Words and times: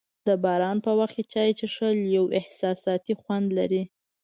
د 0.27 0.29
باران 0.43 0.77
په 0.85 0.91
وخت 0.99 1.17
چای 1.33 1.49
څښل 1.59 1.95
یو 2.17 2.25
احساساتي 2.39 3.13
خوند 3.21 3.47
لري. 3.57 3.83